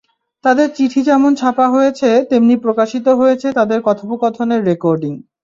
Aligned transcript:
তাঁদের 0.45 0.69
চিঠি 0.75 1.01
যেমন 1.03 1.31
ছাপা 1.35 1.65
হয়েছে, 1.69 2.09
তেমনি 2.29 2.55
প্রকাশিত 2.57 3.07
হয়েছে 3.19 3.47
তাঁদের 3.53 3.79
কথোপকথনের 3.81 4.61
রেকর্ডিং। 4.63 5.13